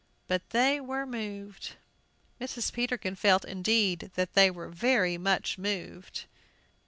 [0.27, 1.73] But they were moved!
[2.39, 2.73] Mrs.
[2.73, 6.25] Peterkin felt, indeed, that they were very much moved.